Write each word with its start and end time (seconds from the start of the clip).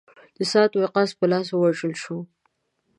د 0.37 0.39
سعد 0.51 0.71
وقاص 0.83 1.09
په 1.19 1.25
لاس 1.31 1.47
ووژل 1.51 1.93
شو. 2.03 2.17